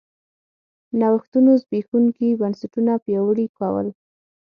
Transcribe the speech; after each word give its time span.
نوښتونو 0.99 1.51
زبېښونکي 1.63 2.27
بنسټونه 2.39 2.93
پیاوړي 3.05 3.47
کول 3.57 3.87